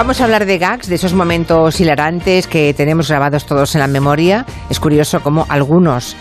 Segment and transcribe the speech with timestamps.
[0.00, 3.86] Vamos a hablar de gags, de esos momentos hilarantes que tenemos grabados todos en la
[3.86, 4.46] memoria.
[4.70, 6.16] Es curioso cómo algunos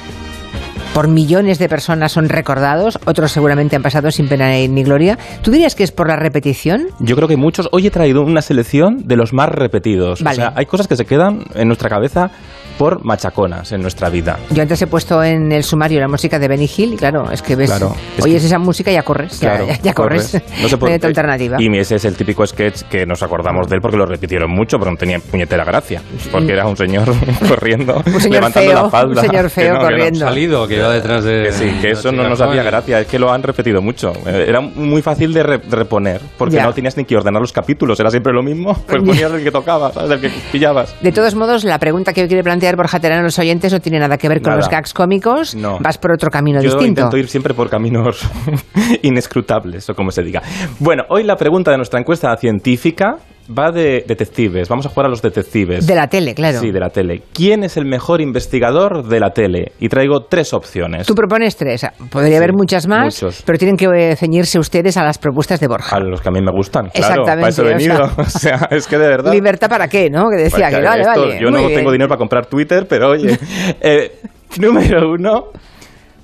[0.94, 5.18] por millones de personas son recordados, otros seguramente han pasado sin pena ni gloria.
[5.44, 6.88] ¿Tú dirías que es por la repetición?
[7.00, 7.70] Yo creo que muchos.
[7.71, 10.23] Hoy he traído una selección de los más repetidos.
[10.23, 10.34] Vale.
[10.34, 12.32] O sea, hay cosas que se quedan en nuestra cabeza
[12.80, 14.39] por machaconas en nuestra vida.
[14.52, 17.41] Yo antes he puesto en el sumario la música de Benny Hill y claro, es
[17.41, 19.93] que ves, Claro, es oyes que- esa música y ya corres, ya- Claro, ya, ya
[19.93, 20.32] corres.
[20.32, 20.61] corres.
[20.61, 21.57] No se puede- hay otra alternativa.
[21.60, 24.79] Y ese es el típico sketch que nos acordamos de él porque lo repitieron mucho,
[24.79, 26.02] pero no tenía puñetera gracia.
[26.32, 27.14] Porque era un señor
[27.50, 29.21] corriendo, Un señor levantando feo, la falda.
[29.21, 29.83] un señor Que feo que no.
[29.86, 30.19] corriendo.
[30.21, 31.43] Salido, que iba detrás de.
[31.43, 34.14] Que sí, que eso no nos hacía gracia, es que lo han repetido mucho.
[34.25, 36.64] Eh, Era muy fácil de, re- de reponer, porque Ya.
[36.64, 39.52] no tenías ni que ordenar los capítulos, era siempre lo mismo, pues ponías el que
[39.52, 40.11] tocaba, ¿sabes?
[40.11, 40.95] El que pillabas.
[41.02, 43.80] De todos modos, la pregunta que hoy quiere plantear Borja Terán a los oyentes no
[43.80, 44.58] tiene nada que ver con Nada.
[44.58, 45.55] los gags cómicos.
[45.55, 45.77] No.
[45.80, 46.88] Vas por otro camino Yo distinto.
[47.02, 48.22] intento ir siempre por caminos
[49.02, 50.41] inescrutables, o como se diga.
[50.80, 53.17] Bueno, hoy la pregunta de nuestra encuesta científica
[53.58, 54.69] va de detectives.
[54.69, 55.88] Vamos a jugar a los detectives.
[55.88, 56.59] De la tele, claro.
[56.59, 57.23] Sí, de la tele.
[57.33, 59.72] ¿Quién es el mejor investigador de la tele?
[59.80, 61.08] Y traigo tres opciones.
[61.08, 61.86] Tú propones tres.
[62.11, 63.41] Podría haber muchas más, muchos.
[63.45, 65.95] pero tienen que eh, ceñirse ustedes a las propuestas de Borja.
[65.95, 67.23] A los que a mí me gustan, claro.
[67.23, 68.11] Exactamente, Para eso he o sea- venido.
[68.17, 69.33] O sea, es que de verdad.
[69.33, 70.30] ¿Libertad para qué, no?
[70.30, 71.39] Que decía Porque que vale, esto- vale.
[71.41, 71.80] Yo muy no bien.
[71.80, 73.38] tengo dinero para comprar Twitter, pero oye.
[73.81, 74.11] Eh,
[74.59, 75.45] número uno,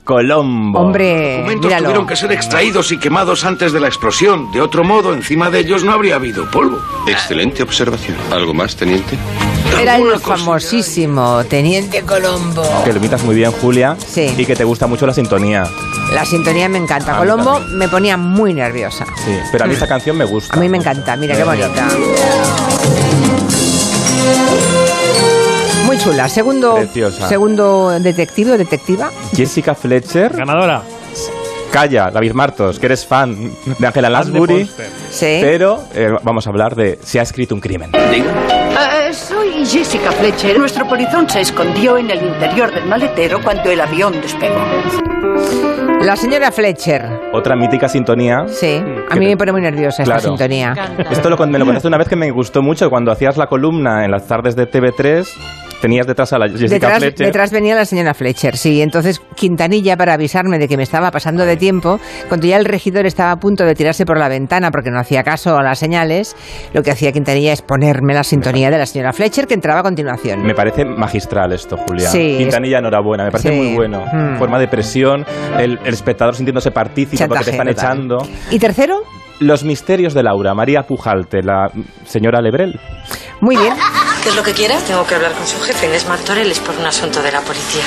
[0.05, 0.79] Colombo.
[0.79, 1.85] Hombre, documentos míralo.
[1.87, 4.51] tuvieron que ser extraídos y quemados antes de la explosión.
[4.51, 6.79] De otro modo, encima de ellos no habría habido polvo.
[7.07, 8.15] Excelente observación.
[8.31, 9.17] ¿Algo más, teniente?
[9.81, 12.63] Era el famosísimo Teniente Colombo.
[12.85, 13.97] Que lo imitas muy bien, Julia.
[13.99, 14.33] Sí.
[14.37, 15.67] Y que te gusta mucho la sintonía.
[16.13, 17.15] La sintonía me encanta.
[17.15, 19.05] A Colombo me ponía muy nerviosa.
[19.25, 19.37] Sí.
[19.51, 20.55] Pero a mí esta canción me gusta.
[20.55, 21.87] A mí me encanta, mira qué bonita.
[25.85, 26.27] Muy chula.
[26.29, 27.27] Segundo, Preciosa.
[27.27, 29.09] segundo detective o detectiva.
[29.35, 30.35] Jessica Fletcher.
[30.35, 30.81] Ganadora.
[31.71, 34.65] Calla, David Martos, que eres fan de Angela Lansbury.
[35.11, 35.39] Sí.
[35.41, 37.91] Pero eh, vamos a hablar de si ha escrito un crimen.
[37.93, 40.57] Eh, soy Jessica Fletcher.
[40.57, 44.63] Nuestro polizón se escondió en el interior del maletero cuando el avión despegó.
[46.01, 47.03] La señora Fletcher.
[47.33, 48.45] Otra mítica sintonía.
[48.47, 48.77] Sí.
[49.09, 50.19] A mí te- me pone muy nerviosa Claro.
[50.19, 50.73] esta sintonía.
[51.09, 54.05] Esto lo, me lo contaste una vez que me gustó mucho cuando hacías la columna
[54.05, 55.27] en las tardes de TV3.
[55.85, 57.27] Tenías detrás a la Jessica Detrás, Fletcher.
[57.27, 58.81] detrás venía la señora Fletcher, sí.
[58.81, 63.05] Entonces Quintanilla, para avisarme de que me estaba pasando de tiempo, cuando ya el regidor
[63.05, 66.35] estaba a punto de tirarse por la ventana porque no hacía caso a las señales,
[66.73, 69.83] lo que hacía Quintanilla es ponerme la sintonía de la señora Fletcher que entraba a
[69.83, 70.41] continuación.
[70.41, 72.09] Me parece magistral esto, Julia.
[72.09, 73.25] Sí, Quintanilla, enhorabuena.
[73.25, 73.55] Me parece Sí.
[73.55, 74.03] muy bueno.
[74.11, 74.39] Mm.
[74.39, 75.23] Forma de presión,
[75.59, 78.17] el, el espectador sintiéndose partícipe porque te Chantaje están total.
[78.23, 78.39] echando.
[78.49, 79.01] ¿Y tercero?
[79.39, 81.67] Los misterios de Laura, María Pujalte, la
[82.05, 82.79] señora Lebrel.
[83.41, 83.73] Muy bien.
[84.25, 84.73] ¿Qué es lo que quiere?
[84.87, 87.83] Tengo que hablar con su jefe, Inés Martorell, por un asunto de la policía.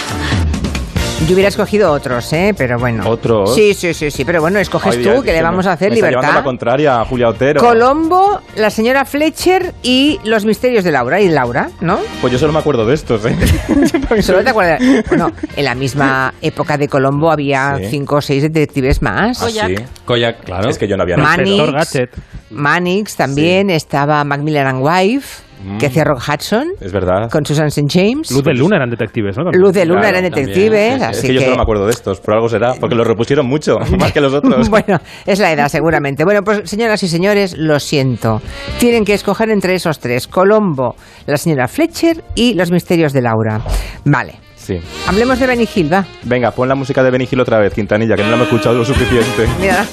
[1.26, 2.54] Yo hubiera escogido otros, ¿eh?
[2.56, 3.02] Pero bueno.
[3.10, 3.52] ¿Otros?
[3.52, 4.24] Sí, sí, sí, sí.
[4.24, 6.20] Pero bueno, escoges Ay, tú, Dios, que le me- vamos a hacer me está libertad.
[6.28, 7.60] llevando la contraria a Julia Otero.
[7.60, 11.20] Colombo, la señora Fletcher y los misterios de Laura.
[11.20, 11.98] Y Laura, ¿no?
[12.20, 13.36] Pues yo solo me acuerdo de estos, ¿eh?
[14.22, 14.80] ¿Solo te acuerdas?
[15.08, 17.86] Bueno, en la misma época de Colombo había Sí.
[17.90, 19.42] cinco o seis detectives más.
[19.42, 19.74] Ah, sí.
[20.04, 20.70] Koyak, claro.
[20.70, 21.98] Es que yo no había Manix.
[22.50, 25.42] Mannix también, estaba Macmillan and Wife,
[25.78, 27.30] que hacía Rock Hudson, Es verdad.
[27.30, 27.88] con Susan St.
[27.90, 28.30] James.
[28.30, 29.50] Luz de Luna eran detectives, ¿no?
[29.52, 31.02] Luz de Luna Claro, eran también, detectives, sí, sí.
[31.04, 33.46] Es así que yo solo me acuerdo de estos, por algo será, porque los repusieron
[33.46, 34.68] mucho, más que los otros.
[34.78, 36.24] Bueno, es la edad seguramente.
[36.24, 38.40] Bueno, pues señoras y señores, lo siento.
[38.78, 40.94] Tienen que escoger entre esos tres, Colombo,
[41.26, 43.60] la señora Fletcher y los misterios de Laura.
[44.04, 44.34] Vale.
[44.56, 44.78] Sí.
[45.06, 46.04] Hablemos de Benny Hill, va.
[46.24, 48.76] Venga, pon la música de Benny Hill otra vez, Quintanilla, que no la hemos escuchado
[48.76, 49.48] lo suficiente.
[49.60, 49.86] Mira.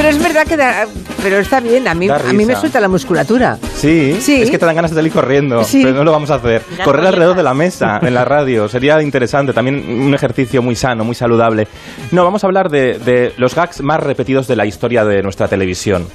[0.00, 0.86] Pero es verdad que da-
[1.22, 3.58] pero está bien, a mí, a mí me suelta la musculatura.
[3.74, 4.40] Sí, Sí.
[4.40, 5.82] es que te dan ganas de salir corriendo, Sí.
[5.82, 6.62] pero no lo vamos a hacer.
[6.82, 11.04] Correr alrededor de la mesa en la radio sería interesante, también un ejercicio muy sano,
[11.04, 11.68] muy saludable.
[12.12, 15.48] No, vamos a hablar de, de los gags más repetidos de la historia de nuestra
[15.48, 16.06] televisión.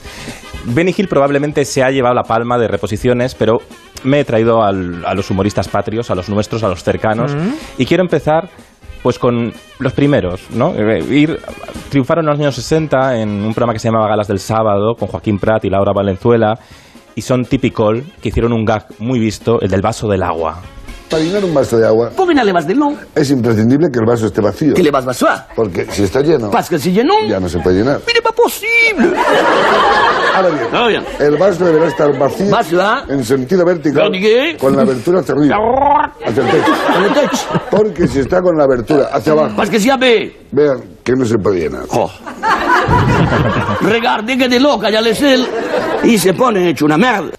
[0.63, 3.59] Benny Hill probablemente se ha llevado la palma de reposiciones, pero
[4.03, 7.35] me he traído al- a los humoristas patrios, a los nuestros, a los cercanos,
[7.77, 8.49] y quiero empezar
[9.05, 10.73] pues con los primeros, ¿no?
[10.73, 11.39] Eh, Ir,
[11.91, 15.07] triunfaron en los años 60 en un programa que se llamaba Galas del Sábado, con
[15.07, 16.57] Joaquín Prat y Laura Valenzuela,
[17.13, 20.59] y son typical, que hicieron un gag muy visto, el del vaso del agua.
[21.09, 22.95] Para llenar un vaso de agua Póngale más de no.
[23.13, 24.73] es imprescindible que el vaso esté vacío.
[24.73, 25.47] Que le vas vasoar.
[25.55, 27.13] Porque si está lleno, Pas que si llenó.
[27.27, 27.99] ya no se puede llenar.
[28.07, 29.17] Mire, va posible.
[30.35, 31.03] Ahora bien, Ahora bien.
[31.19, 33.03] el vaso deberá estar vacío Vaso, ¿ah?
[33.07, 34.11] en sentido vertical
[34.59, 35.55] con la abertura hacia arriba,
[36.25, 36.71] hacia el techo.
[36.93, 37.45] Con el techo.
[37.71, 40.47] Porque si está con la abertura hacia abajo, Pas que si abe.
[40.51, 41.83] vean que no se puede llenar.
[41.91, 42.11] Oh.
[43.81, 45.47] Regarde que de loca ya les él.
[46.03, 47.31] Y se pone hecho una merda.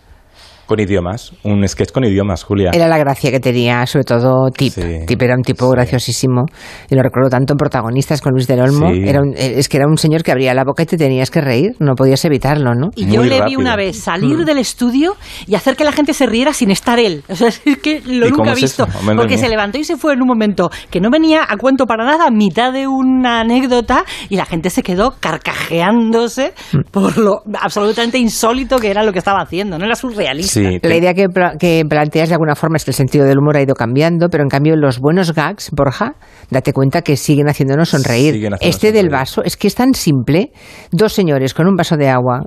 [0.67, 2.71] Con idiomas, un sketch con idiomas, Julia.
[2.75, 4.73] Era la gracia que tenía, sobre todo Tip.
[4.73, 6.45] Sí, Tip era un tipo graciosísimo.
[6.91, 8.91] Y lo recuerdo tanto en protagonistas con Luis del Olmo.
[8.93, 9.03] Sí.
[9.07, 11.31] Era un- eh, es que era un señor que abría la boca y te tenías
[11.31, 11.77] que reír.
[11.79, 12.89] No podías evitarlo, ¿no?
[12.97, 13.61] Y yo Muy le vi rápido.
[13.61, 14.45] una vez salir Mm.
[14.45, 15.15] del estudio
[15.47, 17.23] y hacer que la gente se riera sin estar él.
[17.29, 18.87] O sea, es que lo ¿Y cómo nunca he es visto.
[19.17, 22.05] Porque se levantó y se fue en un momento que no venía a cuento para
[22.05, 26.81] nada, a mitad de una anécdota, y la gente se quedó carcajeándose Mm.
[26.91, 29.79] por lo absolutamente insólito que era lo que estaba haciendo.
[29.79, 30.56] No era surrealista.
[30.57, 33.25] Sí, La te- idea que, pla- que planteas de alguna forma es que el sentido
[33.25, 36.15] del humor ha ido cambiando, pero en cambio los buenos gags, Borja,
[36.51, 38.35] date cuenta que siguen haciéndonos sonreír.
[38.35, 40.51] Siguen haciéndonos este del vaso es que es tan simple.
[40.93, 42.43] Dos señores con un vaso de agua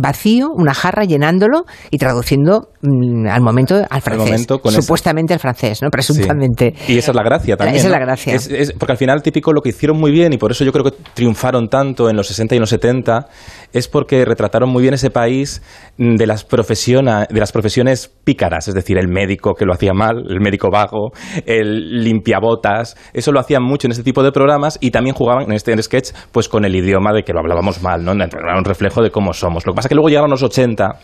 [0.00, 4.26] vacío, una jarra llenándolo y traduciendo mm, al momento al francés.
[4.26, 5.86] momento con esa- Supuestamente al francés, ¿no?
[5.86, 5.90] Sí.
[5.90, 6.74] Presuntamente.
[6.88, 7.76] Y esa es la gracia también.
[7.76, 8.34] Esa es la gracia.
[8.34, 10.72] Es- es- porque al final, típico, lo que hicieron muy bien, y por eso yo
[10.72, 13.26] creo que triunfaron tanto en los 60 y en los 70,
[13.72, 15.62] es porque retrataron muy bien ese país
[15.98, 20.24] mm, de las, de las profesiones pícaras, es decir, el médico que lo hacía mal,
[20.28, 21.12] el médico vago,
[21.46, 25.52] el limpiabotas, eso lo hacían mucho en este tipo de programas y también jugaban en
[25.52, 28.12] este sketch pues con el idioma de que lo hablábamos mal, ¿no?
[28.12, 29.66] Era un reflejo de cómo somos.
[29.66, 31.00] Lo que pasa que luego llegaron los 80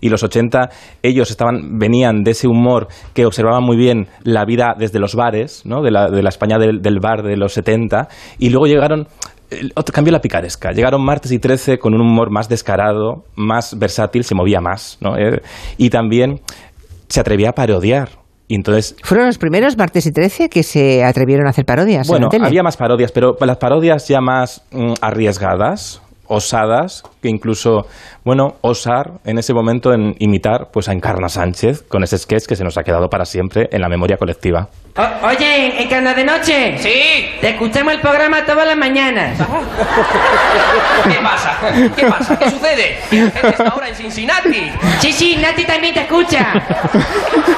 [0.00, 0.68] y los 80
[1.04, 5.64] ellos estaban venían de ese humor que observaban muy bien la vida desde los bares,
[5.64, 5.82] ¿no?
[5.82, 8.08] de, la, de la España del, del bar de los 70
[8.40, 9.06] y luego llegaron
[9.76, 10.72] otro cambió la picaresca.
[10.72, 15.16] Llegaron martes y 13 con un humor más descarado, más versátil, se movía más, ¿no?
[15.16, 15.40] Eh,
[15.76, 16.40] y también
[17.06, 18.08] se atrevía a parodiar.
[18.48, 22.08] Y entonces Fueron los primeros martes y 13 que se atrevieron a hacer parodias.
[22.08, 22.46] en bueno, la tele.
[22.46, 26.02] había más parodias, pero las parodias ya más mm, arriesgadas,
[26.34, 27.86] osadas, que incluso,
[28.24, 32.56] bueno, osar en ese momento en imitar pues a Encarna Sánchez con ese sketch que
[32.56, 34.68] se nos ha quedado para siempre en la memoria colectiva.
[34.96, 36.78] O- oye, Encarna de Noche.
[36.78, 37.30] Sí.
[37.40, 39.38] Te escuchamos el programa todas las mañanas.
[41.08, 41.56] ¿Qué pasa?
[41.96, 42.38] ¿Qué pasa?
[42.38, 42.98] ¿Qué sucede?
[43.10, 44.70] Que la gente está ahora en Cincinnati.
[45.00, 46.52] Sí, sí, Nati también te escucha.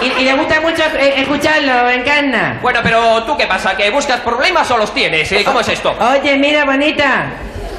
[0.01, 2.59] Y, y le gusta mucho eh, escucharlo, Encarna.
[2.63, 3.77] Bueno, pero ¿tú qué pasa?
[3.77, 5.31] ¿Que buscas problemas o los tienes?
[5.33, 5.95] Eh, ¿Cómo es esto?
[6.21, 7.27] Oye, mira, bonita.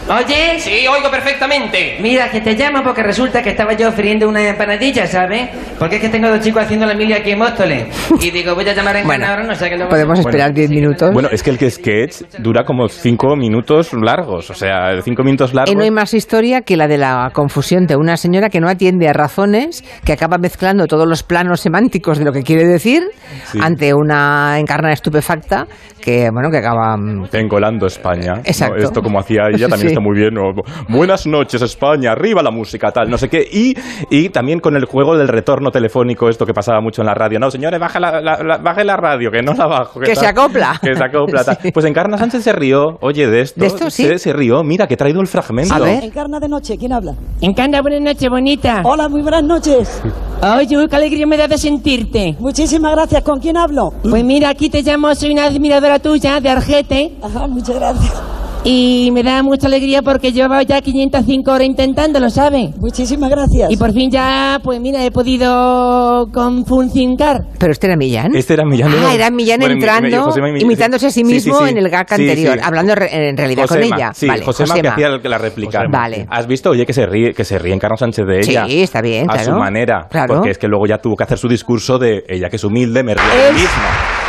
[0.10, 0.60] Oye.
[0.60, 1.98] Sí, oigo perfectamente.
[2.02, 5.50] Mira, que te llamo porque resulta que estaba yo friendo una empanadilla, ¿sabes?
[5.78, 7.88] Porque es que tengo dos chicos haciendo la mili aquí en Móstoles.
[8.22, 9.90] Y digo, voy a llamar a Encarna ahora, no sé qué luego...
[9.90, 11.12] Podemos esperar 10 minutos.
[11.14, 15.74] Bueno, es que el sketch dura como cinco minutos largos, o sea, cinco minutos largos.
[15.74, 18.70] Y no hay más historia que la de la confusión de una señora que no
[18.70, 23.04] atiende a razones, que acaba mezclando todos los planos semánticos de lo que quiere decir
[23.52, 23.60] Sí.
[23.62, 25.68] ante una encarna estupefacta
[26.02, 26.96] que, bueno, que acaba...
[26.98, 28.36] mm, Engolando España.
[28.36, 28.42] ¿no?
[28.46, 28.78] Exacto.
[28.78, 29.97] Esto como hacía ella también Sí.
[29.98, 30.34] Está muy bien.
[30.34, 30.52] ¿no?
[30.90, 33.42] Buenas noches España, arriba la música, tal, no sé qué.
[33.52, 33.74] Y,
[34.10, 37.40] y también con el juego del retorno telefónico, esto que pasaba mucho en la radio.
[37.40, 40.00] No, señores, baje la, la- la- baje la radio, que no la bajo.
[40.00, 40.18] Que tal.
[40.18, 40.80] se acopla.
[40.82, 41.44] Que se acopla.
[41.44, 41.58] tal.
[41.74, 43.60] Pues Encarna Sánchez se rió, oye, de esto.
[43.62, 44.04] ¿De esto, sí?
[44.04, 45.74] Se, se rió, mira, que he traído el fragmento.
[45.86, 47.14] Encarna de noche, ¿quién habla?
[47.42, 48.82] Encarna, buenas noches, bonita.
[48.84, 50.02] Hola, muy buenas noches.
[50.42, 52.36] Oye, qué alegría me da de sentirte.
[52.40, 53.22] Muchísimas gracias.
[53.24, 53.90] ¿Con quién hablo?
[54.08, 57.14] Pues mira, aquí te llamo, soy una admiradora tuya de Argete.
[57.22, 58.37] Ajá, muchas gracias.
[58.70, 62.76] Y me da mucha alegría porque llevaba ya 505 horas intentándolo, ¿sabes?
[62.76, 63.72] Muchísimas gracias.
[63.72, 67.46] Y por fin ya, pues mira, he podido confuncincar.
[67.58, 68.36] Pero este era Millán.
[68.36, 68.92] Este era Millán.
[68.94, 71.34] Ah, era Millán Bueno, mi- mi- entrando, Josema y mi- imitándose a sí sí, sí,
[71.50, 71.70] mismo sí.
[71.72, 72.22] en el gag Sí, sí.
[72.30, 74.12] anterior, hablando re- en realidad Josema, con ella.
[74.14, 74.94] Sí, vale, Josema, que Josema.
[74.96, 75.84] hacía el- la réplica.
[75.90, 76.28] Vale.
[76.30, 78.66] ¿Has visto, oye, que se ríe, que se ríe Encarna Sánchez de Sí, ella?
[78.68, 79.54] está bien, A claro.
[79.54, 80.08] su manera.
[80.10, 80.36] Claro.
[80.36, 83.02] Porque es que luego ya tuvo que hacer su discurso de ella que es humilde,
[83.02, 84.27] me río de Es- mí misma.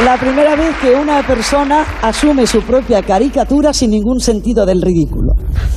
[0.00, 5.34] La primera vez que una persona asume su propia caricatura sin ningún sentido del ridículo.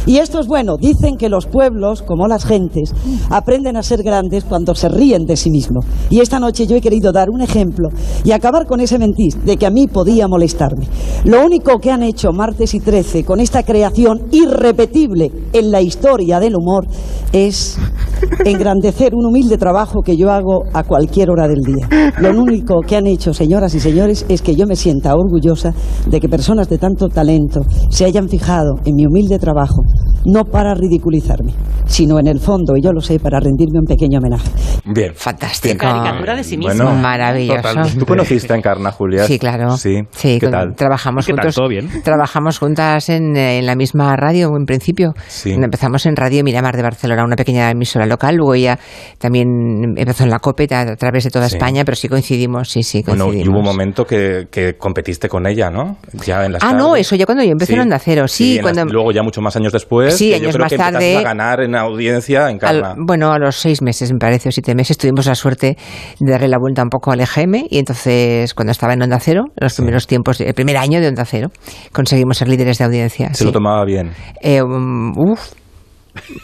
[0.08, 0.78] Y esto es bueno.
[0.78, 2.92] Dicen que los pueblos, como las gentes,
[3.30, 5.86] aprenden a ser grandes cuando se ríen de sí mismos.
[6.10, 7.90] Y esta noche yo he querido dar un ejemplo
[8.24, 10.88] y acabar con ese mentir de que a mí podía molestarme.
[11.24, 16.40] Lo único que han hecho Martes y Trece con esta creación irrepetible en la historia
[16.40, 16.88] del humor
[17.32, 17.78] es
[18.44, 22.12] engrandecer un humilde trabajo que yo hago a cualquier hora del día.
[22.20, 25.74] Lo único que han hecho, señoras y señores, es que yo me sienta orgullosa
[26.10, 29.82] de que personas de tanto talento se hayan fijado en mi humilde trabajo,
[30.26, 31.54] no para ridiculizarme,
[31.86, 34.50] sino en el fondo, y yo lo sé, para rendirme un pequeño homenaje.
[34.86, 35.14] Bien.
[35.16, 35.78] Fantástico.
[35.78, 36.84] Caricatura de sí mismo.
[36.84, 37.62] Bueno, Maravilloso.
[37.62, 38.00] totalmente.
[38.00, 39.26] ¿Tú conociste a Encarna, Julia?
[39.26, 39.78] Sí, claro.
[39.78, 40.02] Sí.
[40.12, 40.76] Sí, ¿Qué con- tal?
[40.76, 41.40] trabajamos ¿Qué tal?
[41.46, 41.56] juntos.
[41.56, 41.90] ¿Todo bien?
[42.04, 45.14] Trabajamos juntas en, eh, en la misma radio en principio.
[45.28, 45.52] Sí.
[45.52, 48.36] Empezamos en Radio Miramar de Barcelona, una pequeña emisora local.
[48.36, 48.78] Luego ella
[49.20, 49.48] también
[49.98, 51.56] empezó en la COPE a, través de toda Sí.
[51.56, 53.48] España, pero sí coincidimos, sí, sí, Bueno, coincidimos.
[53.48, 55.98] y hubo un momento que, que competiste con ella, ¿no?
[56.26, 58.64] Ya en las Ah, no, eso ya cuando yo empecé en Onda Cero, sí, las-
[58.64, 60.15] cuando- luego ya muchos más años después.
[60.18, 62.96] Sí, que yo años creo más que tarde- a ganar en audiencia en Al- Carna.
[62.98, 65.78] bueno, a los seis meses, me parece, o siete meses, tuvimos la suerte
[66.20, 69.46] de darle la vuelta un poco al EGM y entonces, cuando estaba en Onda Cero,
[69.60, 71.50] los primeros tiempos, el primer año de Onda Cero,
[71.92, 73.30] conseguimos ser líderes de audiencia.
[73.30, 73.44] Se sí.
[73.46, 74.12] lo tomaba bien.
[74.42, 75.52] Eh, um, uf,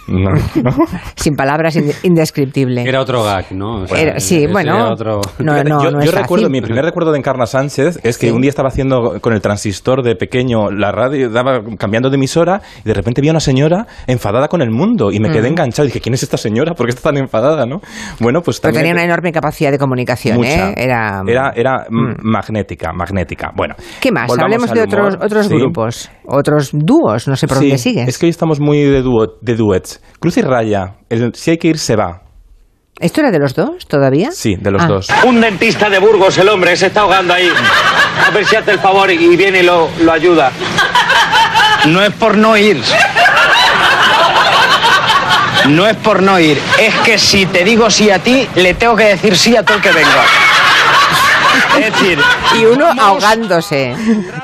[0.07, 0.31] No,
[0.63, 0.71] no.
[1.15, 2.83] Sin palabras, inde- indescriptible.
[2.83, 3.83] Era otro gag, ¿no?
[3.83, 4.75] O sea, Era- sí, bueno.
[4.75, 6.49] era otro- No, no, yo no yo es recuerdo, fácil.
[6.49, 8.31] mi primer recuerdo de Encarna Sánchez es que Sí.
[8.33, 12.61] un día estaba haciendo con el transistor de pequeño la radio, daba cambiando de emisora
[12.83, 15.51] y de repente vi a una señora enfadada con el mundo y me quedé Mm.
[15.53, 15.85] enganchado.
[15.85, 16.73] Y dije, ¿quién es esta señora?
[16.73, 17.65] ¿Por qué está tan enfadada?
[17.65, 17.79] ¿no?
[18.19, 18.81] Bueno, pues Pero también.
[18.83, 20.71] tenía una enorme capacidad de comunicación, Mucha.
[20.71, 20.73] ¿eh?
[20.77, 21.21] Era...
[21.27, 23.51] Era, era, mm, magnética, magnética.
[23.55, 23.75] Bueno.
[23.99, 24.29] ¿Qué más?
[24.37, 25.55] Hablemos de otros, otros Sí.
[25.55, 28.07] grupos, otros dúos, no sé por Sí, dónde sigues.
[28.07, 30.01] Es que hoy estamos muy de, dúo- de duets.
[30.19, 32.21] Cruz y Raya, el si hay que ir, se va.
[33.00, 34.29] ¿Esto era de los dos todavía?
[34.31, 34.88] Sí, de los Ah.
[34.88, 35.07] dos.
[35.25, 37.50] Un dentista de Burgos, el hombre, se está ahogando ahí.
[38.27, 40.51] A ver si hace el favor y viene y lo, lo ayuda.
[41.88, 42.79] No es por no ir.
[45.69, 46.59] No es por no ir.
[46.79, 49.77] Es que si te digo sí a ti, le tengo que decir sí a todo
[49.77, 50.23] el que venga.
[51.81, 52.17] Es decir,
[52.60, 53.96] Y uno ahogándose.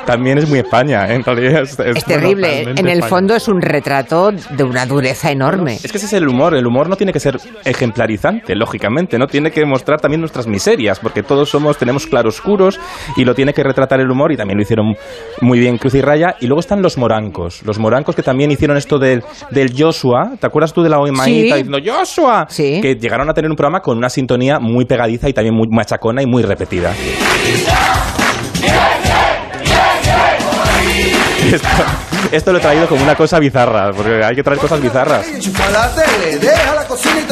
[0.06, 1.14] También es muy España, ¿eh?
[1.16, 1.62] en realidad.
[1.62, 2.62] Es, Es terrible.
[2.62, 3.06] En el España.
[3.08, 5.74] fondo es un retrato de una dureza enorme.
[5.82, 6.54] Es que ese es el humor.
[6.54, 9.18] El humor no tiene que ser ejemplarizante, lógicamente.
[9.18, 12.80] No tiene que mostrar también nuestras miserias, porque todos somos, tenemos claroscuros
[13.16, 14.94] y lo tiene que retratar el humor y también lo hicieron
[15.40, 16.36] muy bien Cruz y Raya.
[16.40, 17.62] Y luego están los morancos.
[17.64, 20.32] Los morancos que también hicieron esto del, del Joshua.
[20.40, 21.42] ¿Te acuerdas tú de la OEMAITA Sí.
[21.64, 22.46] diciendo Joshua?
[22.80, 26.22] Que llegaron a tener un programa con una sintonía muy pegadiza y también muy machacona
[26.22, 26.92] y muy repetida.
[32.30, 35.24] Esto, lo he traído como una cosa bizarra, porque hay que traer cosas bizarras.
[36.40, 37.24] Deja la cocina y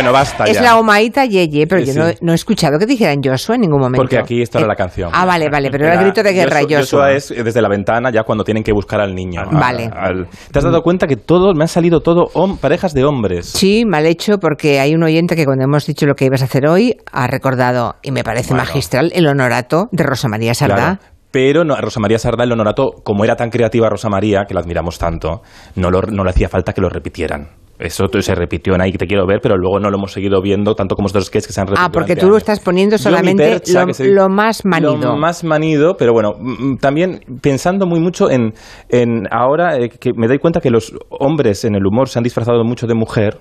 [0.00, 0.62] Bueno, basta Es ya.
[0.62, 2.18] la Omaita Yeye, pero Sí, yo sí.
[2.22, 4.00] no, he escuchado que dijeran Joshua en ningún momento.
[4.00, 5.10] Porque aquí esto era la canción.
[5.12, 7.12] Ah, vale, vale, pero era el grito de guerra Joshua, Joshua.
[7.12, 9.42] es eh, desde la ventana ya cuando tienen que buscar al niño.
[9.42, 9.90] al- Vale.
[9.92, 13.46] al- ¿Te has dado cuenta que todo, me han salido todo hom- parejas de hombres?
[13.46, 16.46] Sí, mal hecho, porque hay un oyente que cuando hemos dicho lo que ibas a
[16.46, 18.64] hacer hoy, ha recordado, y me parece Bueno.
[18.64, 20.74] magistral, el honorato de Rosa María Sardá.
[20.96, 20.98] Claro.
[21.30, 24.54] Pero no, a Rosa María Sardá, el honorato, como era tan creativa Rosa María, que
[24.54, 25.42] la admiramos tanto,
[25.76, 27.48] no, lo- no le hacía falta que lo repitieran.
[27.78, 30.42] Eso se repitió en ahí que te quiero ver, pero luego no lo hemos seguido
[30.42, 31.86] viendo tanto como estos sketches que se han repetido.
[31.86, 32.42] Ah, porque tú lo años.
[32.42, 34.96] estás poniendo solamente percha, lo, se- lo más manido.
[34.98, 36.32] Lo más manido, pero bueno,
[36.78, 38.52] también pensando muy mucho en,
[38.90, 42.22] en ahora eh, que me doy cuenta que los hombres en el humor se han
[42.22, 43.38] disfrazado mucho de mujer.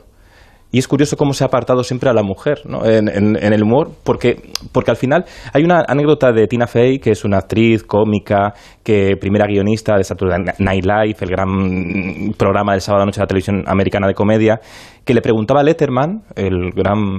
[0.71, 2.85] Y es curioso cómo se ha apartado siempre a la mujer ¿no?
[2.85, 6.99] en, en- en el humor, porque, porque al final hay una anécdota de Tina Fey,
[6.99, 12.73] que es una actriz cómica, que primera guionista de Saturday Night Live, el gran programa
[12.73, 14.59] del sábado noche de la televisión americana de comedia,
[15.03, 17.17] que le preguntaba a Letterman, el gran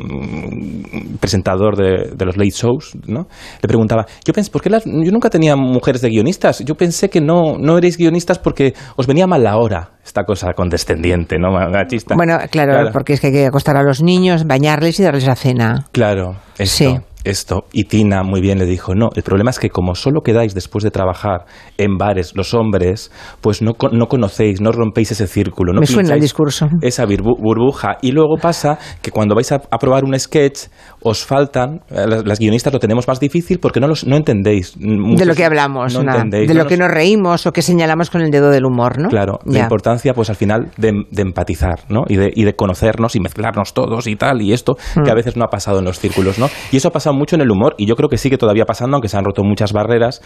[1.19, 3.27] presentador de, de los late shows, ¿no?
[3.63, 6.61] le preguntaba, yo pensé, ¿por qué las- yo nunca tenía mujeres de guionistas?
[6.65, 10.53] Yo pensé que no, no erais guionistas porque os venía mal la hora, esta cosa
[10.55, 11.51] condescendiente, ¿no?
[11.53, 12.15] Machista.
[12.17, 15.37] Bueno, claro, porque es que hay que acostar a los niños, bañarles y darles la
[15.37, 15.87] cena.
[15.93, 16.97] Claro, esto, Sí.
[17.25, 17.65] esto.
[17.73, 20.83] Y Tina muy bien le dijo, no, el problema es que como solo quedáis después
[20.85, 21.45] de trabajar
[21.77, 25.73] en bares los hombres, pues no, no conocéis, no rompéis ese círculo.
[25.75, 26.69] No Me suena el discurso.
[26.81, 27.99] Esa burbuja.
[28.01, 30.69] Y luego pasa que cuando vais a, a probar un sketch,
[31.03, 34.79] os faltan, eh, las, las guionistas lo tenemos más difícil porque no, los, no entendéis.
[34.79, 36.25] de Muchos lo que hablamos, no nada.
[36.27, 38.99] de no lo que nos- nos reímos o que señalamos con el dedo del humor,
[39.01, 39.09] ¿no?
[39.09, 39.63] Claro, la Ya.
[39.63, 42.03] importancia, pues al final, de, de empatizar, ¿no?
[42.09, 45.03] Y de, y de conocernos y mezclarnos todos y tal, y esto, Mm.
[45.05, 46.49] que a veces no ha pasado en los círculos, ¿no?
[46.73, 48.97] Y eso ha pasado mucho en el humor, y yo creo que sigue todavía pasando,
[48.97, 50.21] aunque se han roto muchas barreras,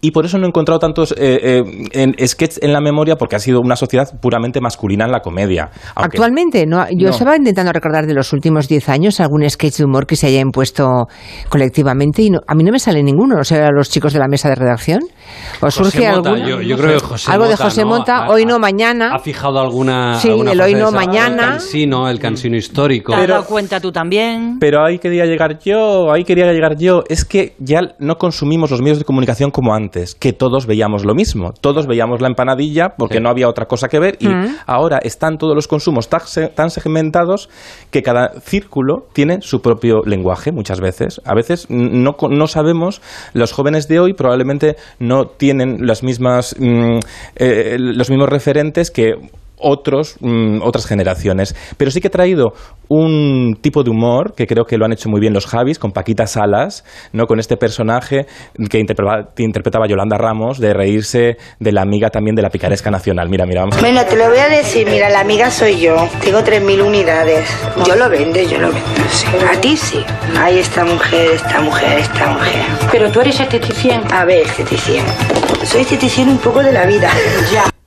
[0.00, 3.36] y por eso no he encontrado tantos eh, eh, en sketches en la memoria, porque
[3.36, 5.70] ha sido una sociedad puramente masculina en la comedia.
[5.94, 7.10] Aunque- Actualmente, no, yo No.
[7.10, 10.40] estaba intentando recordar de los últimos 10 años algún sketch de humor que se haya
[10.40, 11.06] impuesto
[11.48, 14.28] colectivamente y no- a mí no me sale ninguno, o sea, los chicos de la
[14.28, 15.00] mesa de redacción.
[15.60, 16.48] ¿O surge Mota, alguno?
[16.48, 17.86] yo- yo creo que José Algo de Mota, José ¿no?
[17.88, 19.14] Mota, Ha- hoy no, mañana.
[19.14, 20.16] ¿Ha fijado alguna.
[20.20, 21.42] Sí, alguna el hoy no, de mañana.
[21.44, 23.12] El cansino, el cansino histórico.
[23.14, 24.58] ¿Te has dado cuenta tú también?
[24.60, 27.02] Pero ahí quería llegar yo, ahí quería llegar yo.
[27.08, 31.14] Es que ya no consumimos los medios de comunicación como antes, que todos veíamos lo
[31.14, 31.52] mismo.
[31.60, 34.56] Todos veíamos la empanadilla porque no había otra cosa que ver y Mm.
[34.66, 37.48] ahora están todos los consumos tan segmentados
[37.90, 41.20] que cada círculo tiene su propio lenguaje muchas veces.
[41.24, 43.00] A veces no, no sabemos,
[43.32, 46.98] los jóvenes de hoy probablemente no tienen las mismas, mm,
[47.36, 49.14] eh, los mismos referentes que
[49.60, 51.54] otros, mm, otras generaciones.
[51.76, 52.52] Pero sí que he traído
[52.88, 55.92] un tipo de humor que creo que lo han hecho muy bien los Javis, con
[55.92, 57.26] Paquita Salas, ¿no?
[57.26, 58.26] con este personaje
[58.68, 62.90] que interpretaba, que interpretaba Yolanda Ramos, de reírse de la amiga también de la picaresca
[62.90, 63.28] nacional.
[63.28, 63.80] Mira, mira, vamos.
[63.80, 66.08] Bueno, te lo voy a decir, mira, la amiga soy yo.
[66.22, 67.48] Tengo 3.000 unidades.
[67.86, 69.26] Yo lo vendo, yo lo vendo, sí.
[69.50, 70.04] A ti sí.
[70.36, 72.64] Ay, esta mujer, esta mujer, esta mujer.
[72.90, 74.02] Pero tú eres esteticien.
[74.12, 75.04] A ver, esteticien.
[75.64, 77.10] Soy esteticien un poco de la vida.
[77.52, 77.79] Ya.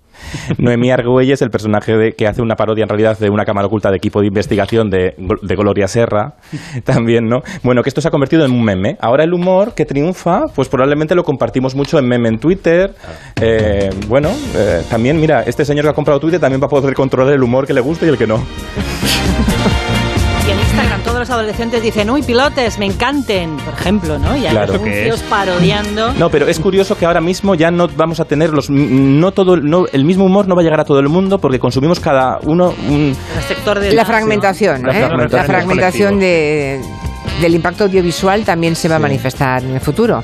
[0.58, 3.90] Noemí Argüelles, el personaje de, que hace una parodia en realidad de una cámara oculta
[3.90, 6.36] de equipo de investigación de, de Gloria Serra,
[6.84, 7.42] también, ¿no?
[7.64, 8.98] Bueno, que esto se ha convertido en un meme.
[9.00, 12.94] Ahora el humor que triunfa, pues probablemente lo compartimos mucho en meme en Twitter.
[13.42, 16.94] Eh, bueno, eh, también, mira, este señor que ha comprado Twitter también va a poder
[16.94, 18.44] controlar el humor que le guste y el que no.
[20.46, 24.36] Y en Instagram todos los adolescentes dicen, uy, pilotes, me encanten, por ejemplo, ¿no?
[24.36, 24.74] Y hay Claro.
[24.74, 26.12] anuncios parodiando.
[26.14, 29.56] No, pero es curioso que ahora mismo ya no vamos a tener los no todo
[29.56, 32.40] no, el mismo humor no va a llegar a todo el mundo porque consumimos cada
[32.44, 35.06] uno un El sector de La fragmentación, La ¿eh?
[35.06, 36.82] fragmentación La fragmentación de,
[37.42, 40.24] del impacto audiovisual también se va a manifestar en el futuro.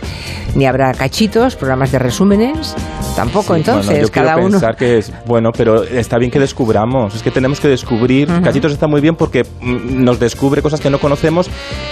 [0.56, 2.76] Ni habrá cachitos, programas de resúmenes,
[3.16, 4.52] tampoco Sí, entonces, bueno, yo quiero cada uno.
[4.52, 7.16] pensar que es bueno, pero está bien que descubramos.
[7.16, 8.28] Es que tenemos que descubrir.
[8.44, 11.50] Cachitos está muy bien porque mm, nos descubre cosas que no conocemos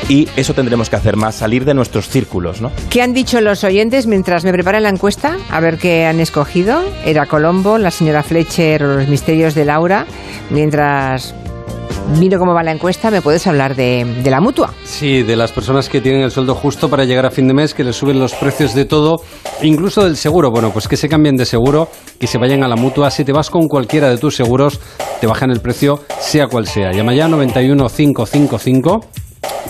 [0.10, 2.72] y eso tendremos que hacer más, salir de nuestros círculos, ¿no?
[2.90, 5.38] ¿Qué han dicho los oyentes mientras me preparan la encuesta?
[5.52, 6.82] A ver qué han escogido.
[7.06, 10.06] Era Colombo, la señora Fletcher o los misterios de Laura.
[10.50, 11.36] Mientras
[12.20, 14.74] miro cómo va la encuesta, ¿me puedes hablar de, la mutua?
[14.84, 17.74] Sí, de las personas que tienen el sueldo justo para llegar a fin de mes,
[17.74, 19.22] que les suben los precios de todo,
[19.62, 20.52] incluso del seguro.
[20.52, 23.12] Bueno, pues que se cambien de seguro y se vayan a la mutua.
[23.12, 24.80] Si te vas con cualquiera de tus seguros,
[25.20, 26.92] te bajan el precio, sea cual sea.
[26.92, 29.02] Llama ya 91 555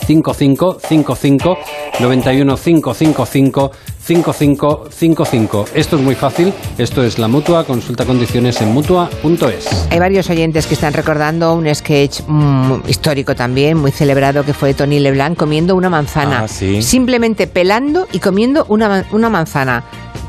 [0.05, 1.57] 5555
[1.99, 3.71] 91 555
[4.07, 5.65] 5555.
[5.73, 6.53] Esto es muy fácil.
[6.77, 7.65] Esto es la mutua.
[7.65, 9.87] Consulta condiciones en mutua.es.
[9.89, 14.69] Hay varios oyentes que están recordando un sketch mm, histórico también, muy celebrado, que fue
[14.69, 16.43] de Tony Leblanc comiendo una manzana.
[16.43, 16.81] Ah, sí.
[16.81, 19.83] Simplemente pelando y comiendo una, una manzana.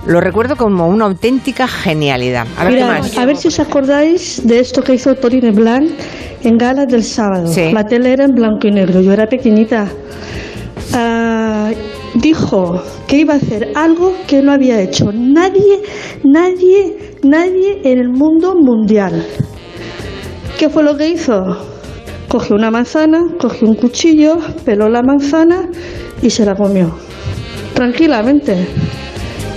[0.07, 2.49] Lo recuerdo como una auténtica genialidad.
[2.59, 3.17] A ver qué más.
[3.17, 5.91] a ver si os acordáis de esto que hizo Tony Blanc
[6.43, 7.53] en Gala del sábado.
[7.73, 9.87] La tele era en blanco y negro, yo era pequeñita.
[10.95, 11.71] Ah,
[12.15, 15.83] dijo que iba a hacer algo que no había hecho nadie,
[16.25, 19.25] nadie, nadie en el mundo mundial.
[20.59, 21.57] ¿Qué fue lo que hizo?
[22.29, 25.69] Cogió una manzana, cogió un cuchillo, peló la manzana
[26.21, 26.95] y se la comió.
[27.75, 28.67] Tranquilamente.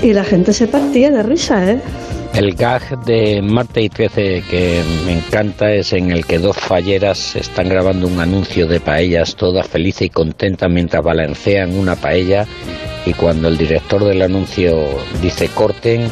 [0.01, 1.81] Y la gente se partía de risa, ¿eh?
[2.33, 7.35] El gag de Marta y 13 que me encanta es en el que dos falleras
[7.35, 12.47] están grabando un anuncio de paellas todas felices y contentas mientras balancean una paella
[13.05, 14.87] y cuando el director del anuncio
[15.21, 16.09] dice corten,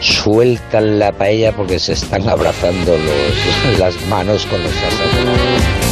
[0.00, 2.96] sueltan la paella porque se están abrazando
[3.78, 5.83] las manos con los asadores.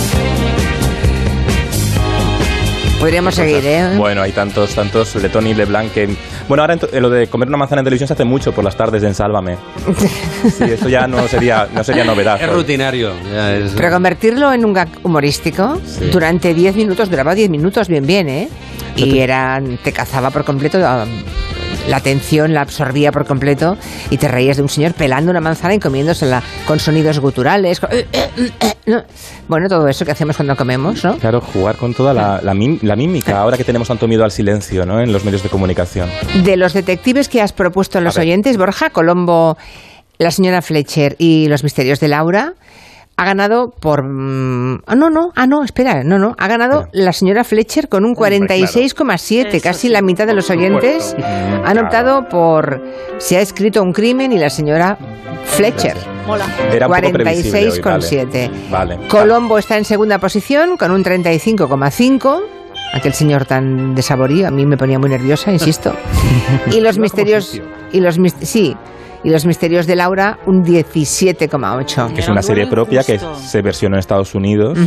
[3.03, 3.97] Podríamos seguir, ¿eh?
[3.97, 6.09] Bueno, hay tantos, tantos de Tony Leblanc que...
[6.47, 9.03] Bueno, ahora lo de comer una manzana en televisión se hace mucho por las tardes
[9.03, 9.57] en Sálvame.
[10.57, 12.41] Sí, esto ya no sería, no sería novedad.
[12.41, 13.13] Es rutinario.
[13.33, 16.11] ya es- Pero convertirlo en un gag humorístico Sí.
[16.13, 18.49] durante 10 minutos, duraba 10 minutos bien, bien, ¿eh?
[18.95, 21.09] Y era, te cazaba por completo, um,
[21.89, 23.77] la atención la absorbía por completo
[24.11, 27.81] y te reías de un señor pelando una manzana y comiéndosela con sonidos guturales.
[27.81, 29.03] con- eh, eh, eh, ¿no?
[29.49, 31.17] Bueno, todo eso que hacemos cuando comemos, ¿no?
[31.19, 34.31] Claro, jugar con toda la, la mim- la mímica, ahora que tenemos tanto miedo al
[34.33, 35.01] silencio ¿no?
[35.01, 36.09] en los medios de comunicación.
[36.45, 39.57] De los detectives que has propuesto en los oyentes, Borja, Colombo,
[40.19, 42.55] la señora Fletcher y los misterios de Laura,
[43.23, 44.03] ha ganado por...
[44.03, 48.05] mm, ah, no, no, ah, no, espera, no, no, ha ganado la señora Fletcher con
[48.05, 51.15] un 46,7, casi la mitad de los oyentes
[51.65, 52.83] han optado por...
[53.19, 54.99] Se ha escrito un crimen y la señora
[55.45, 55.97] Fletcher.
[56.27, 56.47] Mola.
[56.73, 58.51] Era un poco previsible hoy, 46,7.
[58.71, 58.99] Vale.
[59.07, 62.43] Colombo está en segunda posición con un 35,5.
[62.95, 65.95] Aquel señor tan desaborío, a mí me ponía muy nerviosa, insisto.
[66.73, 68.77] y los misterios y los sí,
[69.25, 72.15] y los misterios de Laura un 17,8.
[72.15, 74.79] Que es una serie propia que se versionó en Estados Unidos.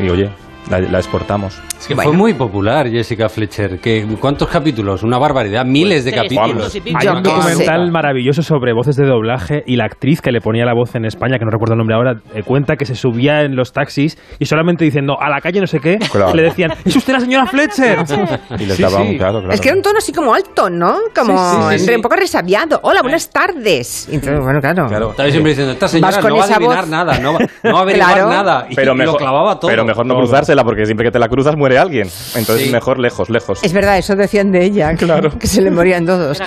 [0.00, 0.30] Y oye,
[0.70, 1.60] la, la exportamos.
[1.78, 3.78] Es que fue muy popular Jessica Fletcher.
[3.80, 5.02] Que, ¿Cuántos capítulos?
[5.02, 5.64] Una barbaridad.
[5.66, 6.74] Miles de capítulos.
[6.94, 10.72] Hay un documental maravilloso sobre voces de doblaje y la actriz que le ponía la
[10.74, 13.54] voz en España, que no recuerdo el nombre ahora, eh, cuenta que se subía en
[13.56, 16.34] los taxis y solamente diciendo a la calle no sé qué, Claro.
[16.34, 17.98] le decían, ¿es usted la señora Fletcher?
[18.58, 19.02] Y les Sí, daba sí.
[19.10, 19.52] un claro, claro.
[19.52, 20.96] Es que era un tono así como alto, ¿no?
[21.14, 21.94] Como Sí, sí, sí, entre sí.
[21.96, 22.80] un poco resabiado.
[22.82, 24.08] Hola, buenas tardes.
[24.10, 24.86] Y entonces, bueno, claro.
[25.10, 26.88] Estaba siempre diciendo, esta señora no va a adivinar voz.
[26.88, 28.28] nada, no va, no va a averiguar Claro.
[28.30, 28.66] nada.
[28.70, 29.70] Y, pero y mejor, lo clavaba todo.
[29.70, 30.14] pero mejor no
[30.54, 32.08] cruzársela porque siempre que te la cruzas muere alguien.
[32.34, 32.72] Entonces Sí.
[32.72, 33.62] mejor lejos, lejos.
[33.62, 35.36] Es verdad, eso decían de ella, claro.
[35.38, 36.40] que se le morían todos.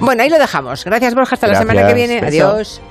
[0.00, 0.84] Bueno, ahí lo dejamos.
[0.84, 1.34] Gracias, Borja.
[1.34, 2.20] Hasta la semana que viene.
[2.20, 2.48] Beso.
[2.48, 2.82] Adiós.